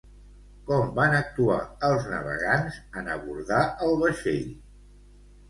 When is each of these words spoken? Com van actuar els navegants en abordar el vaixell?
Com 0.69 0.87
van 0.99 1.17
actuar 1.17 1.57
els 1.89 2.07
navegants 2.13 2.81
en 3.03 3.13
abordar 3.19 3.61
el 3.91 3.95
vaixell? 4.03 4.51